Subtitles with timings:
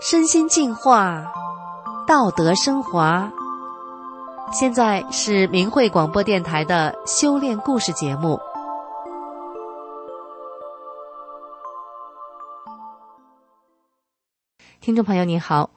[0.00, 1.32] 身心净化，
[2.06, 3.32] 道德升华。
[4.52, 8.38] 现在是明慧广播电台的修炼故事节目。
[14.80, 15.70] 听众朋友你好，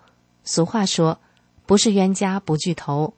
[0.44, 1.20] 俗话说，
[1.66, 3.14] 不是冤家不聚头，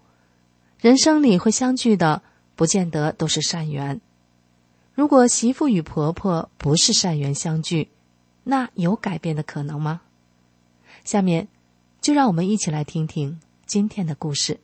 [0.80, 2.22] 人生里会相聚的，
[2.58, 4.02] 不见得都是善缘。
[4.94, 7.90] 如果媳妇与婆婆不是善缘相聚，
[8.44, 10.02] 那有改变的可能吗？
[11.06, 11.48] 下面，
[12.02, 14.60] 就让我们一起来听听今天的故事。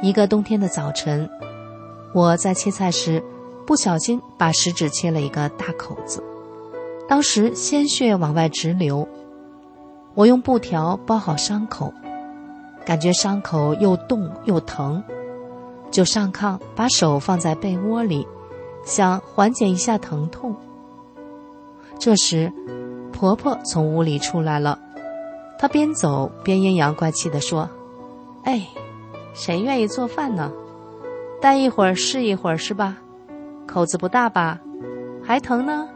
[0.00, 1.28] 一个冬天的早晨，
[2.14, 3.22] 我在切菜时，
[3.66, 6.22] 不小心把食指切了一个大口子，
[7.08, 9.08] 当时鲜血往外直流。
[10.14, 11.92] 我用布条包好伤口，
[12.88, 15.04] 感觉伤口又冻又疼，
[15.90, 18.26] 就上炕把手放在被窝里，
[18.82, 20.56] 想缓解一下疼痛。
[21.98, 22.50] 这时。
[23.12, 24.78] 婆婆从屋里出来了，
[25.58, 27.68] 她边走边阴阳怪气地说
[28.44, 28.64] ：“哎，
[29.34, 30.52] 谁愿意做饭呢？
[31.40, 32.96] 待一会儿是一会儿是吧？
[33.66, 34.60] 口子不大吧？
[35.20, 35.88] 还疼呢？”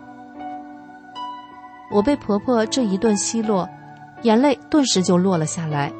[1.92, 3.68] 我被婆婆这一顿奚落，
[4.22, 5.92] 眼泪顿时就落了下来。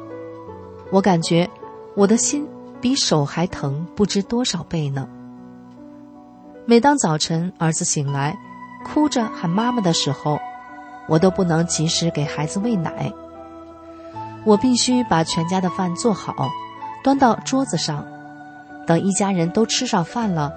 [0.93, 1.49] 我感觉
[1.95, 2.47] 我的心
[2.79, 5.07] 比手还疼，不知多少倍呢。
[6.67, 8.37] 每当早晨儿子醒来，
[8.85, 10.39] 哭着喊妈妈的时候，
[11.07, 13.11] 我都不能及时给孩子喂奶，
[14.45, 16.51] 我必须把全家的饭做好，
[17.03, 18.05] 端到桌子上，
[18.85, 20.53] 等一家人都吃上饭了，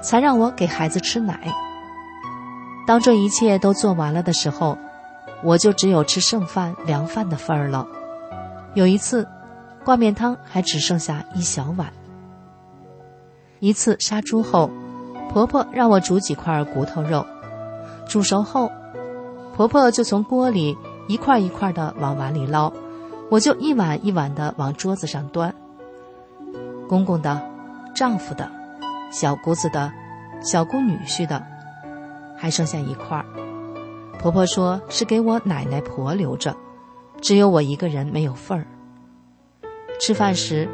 [0.00, 1.52] 才让我给孩子吃奶。
[2.86, 4.78] 当这一切都做完了的时候，
[5.42, 7.84] 我就只有吃剩饭、凉饭的份儿了。
[8.74, 9.26] 有一次，
[9.84, 11.92] 挂面汤还只剩下一小碗。
[13.58, 14.70] 一次杀猪后，
[15.30, 17.26] 婆婆让我煮几块骨头肉，
[18.08, 18.70] 煮熟后。
[19.54, 22.72] 婆婆就从锅里一块一块的往碗里捞，
[23.30, 25.54] 我就一碗一碗的往桌子上端。
[26.88, 27.42] 公公的、
[27.94, 28.50] 丈夫的、
[29.12, 29.92] 小姑子的、
[30.42, 31.44] 小姑女婿的，
[32.38, 33.26] 还剩下一块儿。
[34.18, 36.56] 婆婆说是给我奶奶婆留着，
[37.20, 38.66] 只有我一个人没有份儿。
[40.00, 40.66] 吃饭时，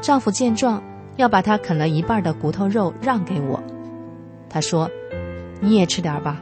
[0.00, 0.80] 丈夫见状
[1.16, 3.60] 要把他啃了一半的骨头肉让给我，
[4.48, 4.88] 他说
[5.60, 6.40] ：“你也吃点吧。”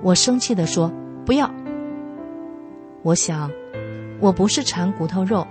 [0.00, 0.92] 我生气地说
[1.26, 1.52] ：“不要。”
[3.02, 3.50] 我想，
[4.20, 5.44] 我不是馋骨头肉，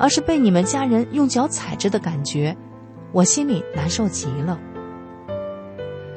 [0.00, 2.56] 而是被你们家人用脚踩着的感觉，
[3.12, 4.58] 我心里难受极了。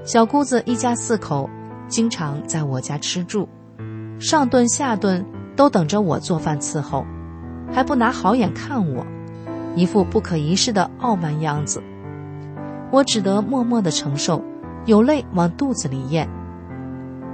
[0.03, 1.47] 小姑子一家四口，
[1.87, 3.47] 经常在我家吃住，
[4.19, 5.23] 上顿下顿
[5.55, 7.05] 都等着我做饭伺候，
[7.71, 9.05] 还不拿好眼看我，
[9.75, 11.81] 一副不可一世的傲慢样子。
[12.91, 14.43] 我只得默默的承受，
[14.85, 16.27] 有泪往肚子里咽。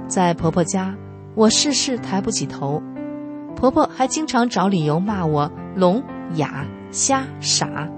[0.06, 0.94] 在婆婆家，
[1.34, 2.82] 我事事抬不起头，
[3.56, 6.02] 婆婆还经常找理由骂我聋、
[6.36, 7.88] 哑、瞎、傻。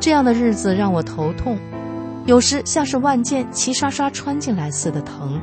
[0.00, 1.56] 这样的日子让我头痛，
[2.26, 5.40] 有时像是万箭齐刷刷穿进来似的疼，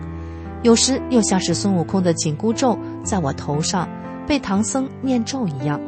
[0.62, 3.88] 有时又像是孙悟空的紧箍咒在我头上
[4.28, 5.80] 被唐僧念咒一样。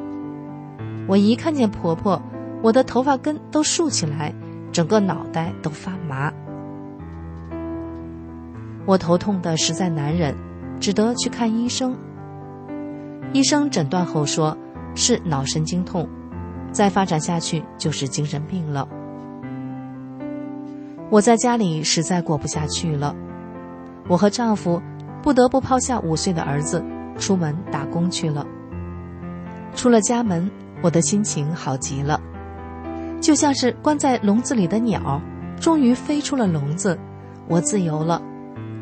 [1.07, 2.21] 我一看见婆婆，
[2.61, 4.33] 我的头发根都竖起来，
[4.71, 6.31] 整个脑袋都发麻。
[8.85, 10.35] 我头痛的实在难忍，
[10.79, 11.95] 只得去看医生。
[13.33, 14.57] 医生诊断后说
[14.95, 16.07] 是脑神经痛，
[16.71, 18.87] 再发展下去就是精神病了。
[21.09, 23.15] 我在家里实在过不下去了，
[24.07, 24.81] 我和丈夫
[25.21, 26.83] 不得不抛下五岁的儿子，
[27.17, 28.45] 出门打工去了。
[29.75, 30.50] 出了家门，
[30.81, 32.19] 我的心情好极了，
[33.22, 35.22] 就像是关在笼子里的鸟，
[35.59, 36.97] 终于飞出了笼子，
[37.47, 38.22] 我自由了。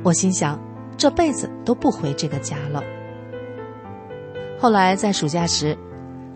[0.03, 0.59] 我心想，
[0.95, 2.81] 这辈子都不回这个家了。
[4.59, 5.77] 后来在暑假时，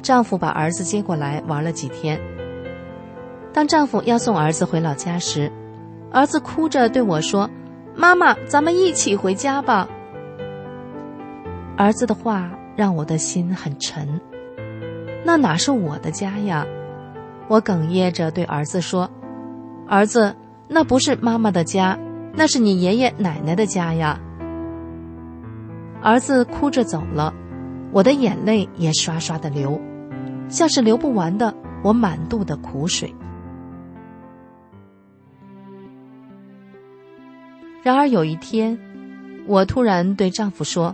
[0.01, 2.19] 丈夫把儿子接过来玩了几天。
[3.53, 5.51] 当丈夫要送儿子回老家时，
[6.11, 7.49] 儿子哭着对我说
[7.95, 9.87] ：“妈妈，咱们一起回家吧。”
[11.79, 14.19] 儿子的话让我的心很沉。
[15.23, 16.67] 那哪是我的家呀？
[17.47, 19.09] 我哽咽着对儿子说
[19.87, 20.35] ：“儿子，
[20.67, 21.97] 那不是妈妈的家。”
[22.35, 24.19] 那是你爷爷奶奶的家呀。
[26.01, 27.33] 儿子哭着走了，
[27.93, 29.79] 我的眼泪也刷刷的流，
[30.49, 33.15] 像是流不完的我满肚的苦水。
[37.81, 38.77] 然而有一天，
[39.47, 40.93] 我突然对丈夫说：“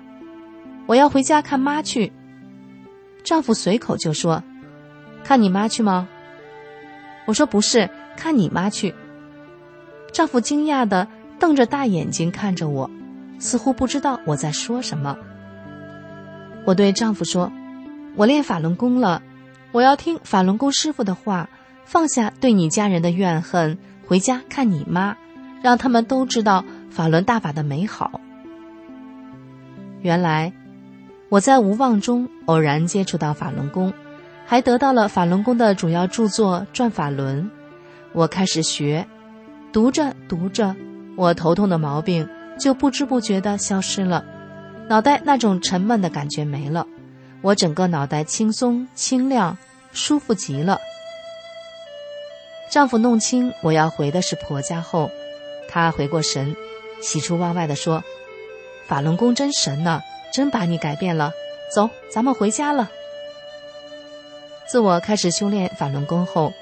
[0.85, 2.11] 我要回家看妈去。”
[3.23, 4.43] 丈夫随口就说
[5.23, 6.07] ：“看你妈去吗？”
[7.25, 8.93] 我说：“不是，看你妈去。”
[10.13, 11.07] 丈夫惊讶的
[11.39, 12.89] 瞪着大眼睛看着我，
[13.39, 15.17] 似乎不知道我在说什么。
[16.65, 17.51] 我对丈夫说
[18.15, 19.21] ：“我练法轮功了，
[19.71, 21.49] 我要听法轮功师傅的话，
[21.83, 23.77] 放下对你家人的怨恨，
[24.07, 25.17] 回家看你妈，
[25.61, 28.21] 让他们都知道法轮大法的美好。”
[30.01, 30.53] 原来，
[31.35, 33.91] 我在无望中偶然接触到法轮功，
[34.45, 37.43] 还得到了法轮功的主要著作《转法轮》。
[38.13, 39.05] 我开始学，
[39.73, 40.73] 读着读着，
[41.17, 42.25] 我头痛的毛病
[42.57, 44.23] 就不知不觉的消失了，
[44.87, 46.87] 脑袋那种沉闷的感觉没了，
[47.41, 49.57] 我整个脑袋轻松清亮，
[49.91, 50.79] 舒服极了。
[52.71, 55.11] 丈夫弄清我要回的是婆家后，
[55.67, 56.55] 他回过神，
[57.01, 58.01] 喜出望外的说。
[58.87, 60.01] 法轮功真神呢，
[60.33, 61.31] 真把你改变了。
[61.73, 62.91] 走，咱们回家了。
[64.67, 66.53] 自我开始修炼法轮功后，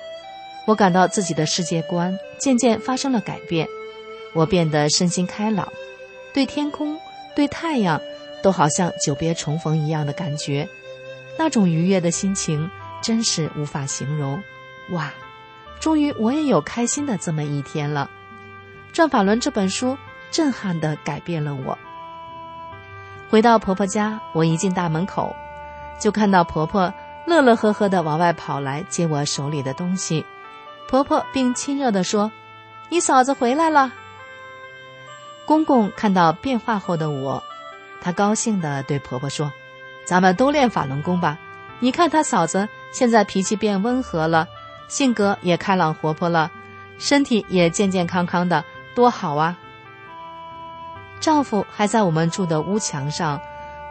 [0.65, 3.67] 我感到自己的世界观渐渐发生了改变。
[4.33, 5.71] 我变得身心开朗，
[6.33, 6.99] 对天空、
[7.35, 8.01] 对太阳，
[8.41, 10.67] 都好像久别重逢一样的感觉。
[11.37, 12.69] 那种愉悦的心情
[13.01, 14.41] 真是无法形容。
[14.91, 15.13] 哇，
[15.79, 18.09] 终于我也有开心的这么一天了。
[18.95, 19.97] 《转法轮》这本书
[20.31, 21.77] 震撼的改变了我。
[23.29, 25.35] 回到婆婆家，我一进大门口，
[25.99, 26.93] 就看到婆婆
[27.25, 30.25] 乐乐呵呵的往外跑来接我手里的东西。
[30.87, 32.31] 婆婆并亲热地说
[32.89, 33.91] ：“你嫂子回来了。”
[35.45, 37.43] 公公看到变化后的我，
[38.01, 39.51] 他高兴地对婆婆说
[40.05, 41.39] ：“咱们都练法轮功吧！
[41.79, 44.47] 你看他嫂子现在脾气变温和了，
[44.87, 46.51] 性格也开朗活泼了，
[46.99, 49.57] 身体也健健康康的，多好啊！”
[51.23, 53.39] 丈夫还在我们住的屋墙上，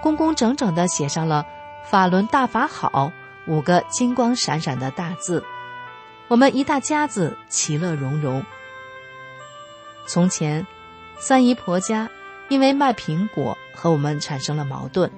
[0.02, 1.46] 工工整整地写上了
[1.88, 3.10] “法轮大法好”
[3.48, 5.42] 五个金光闪闪的大字。
[6.28, 8.44] 我们一大家子其乐融融。
[10.06, 10.66] 从前，
[11.18, 12.10] 三姨婆家
[12.50, 15.10] 因为卖苹果和我们产生了矛盾。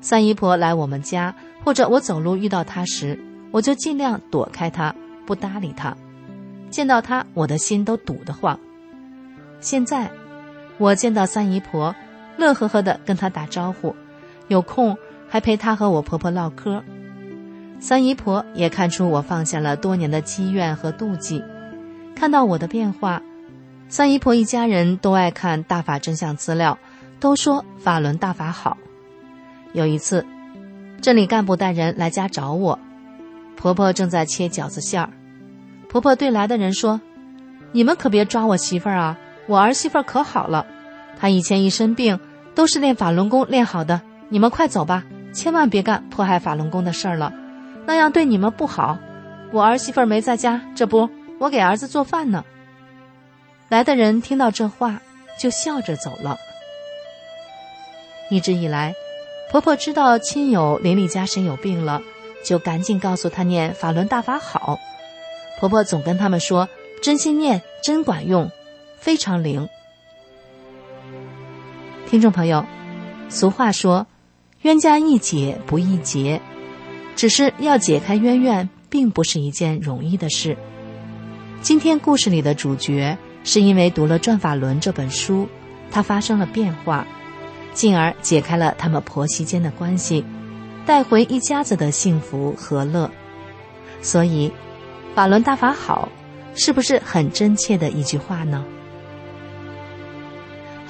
[0.00, 1.34] 三姨婆来我们家，
[1.64, 3.18] 或者我走路遇到她时，
[3.50, 4.94] 我就尽量躲开她，
[5.26, 5.96] 不搭理她。
[6.70, 8.56] 见到她，我的心都堵得慌。
[9.58, 10.08] 现在。
[10.82, 11.94] 我见到三姨婆，
[12.36, 13.94] 乐呵呵的跟她打招呼，
[14.48, 14.98] 有空
[15.28, 16.82] 还陪她和我婆婆唠嗑。
[17.78, 21.44] 三姨婆也看出我放下了多年的积怨和妒忌，
[22.16, 23.22] 看到我的变化，
[23.88, 26.76] 三姨婆一家人都爱看大法真相资料，
[27.20, 28.76] 都说法轮大法好。
[29.72, 30.26] 有一次，
[31.00, 32.76] 镇里干部带人来家找我，
[33.56, 35.10] 婆婆正在切饺子馅儿，
[35.88, 37.00] 婆婆对来的人说
[37.70, 39.16] ：“你们可别抓我媳妇儿啊。”
[39.48, 40.64] 我儿媳妇可好了，
[41.18, 42.18] 她以前一生病
[42.54, 44.00] 都是练法轮功练好的。
[44.28, 45.04] 你们快走吧，
[45.34, 47.32] 千万别干迫害法轮功的事儿了，
[47.86, 48.98] 那样对你们不好。
[49.52, 52.44] 我儿媳妇没在家，这不，我给儿子做饭呢。
[53.68, 55.00] 来的人听到这话，
[55.38, 56.38] 就笑着走了。
[58.30, 58.94] 一直以来，
[59.50, 62.00] 婆婆知道亲友邻里家谁有病了，
[62.42, 64.78] 就赶紧告诉他念法轮大法好。
[65.60, 66.68] 婆婆总跟他们说，
[67.02, 68.50] 真心念真管用。
[68.98, 69.68] 非常灵。
[72.12, 72.62] 听众朋友，
[73.30, 74.06] 俗话说
[74.60, 76.38] ：“冤家易解不易结。”
[77.16, 80.54] 只是要解开冤怨，并不是一件容易的事。
[81.62, 85.48] 今天故事里的主角是因为读了《转法轮》这本书，
[85.90, 87.06] 他发生了变化，
[87.72, 90.22] 进而解开了他们婆媳间的关系，
[90.84, 93.10] 带回一家子的幸福和乐。
[94.02, 94.52] 所以，
[95.14, 96.10] 法轮大法好，
[96.54, 98.62] 是不是很真切的一句话呢？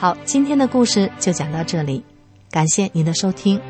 [0.03, 2.03] 好，今天的故事就讲到这里，
[2.51, 3.61] 感谢您的收听。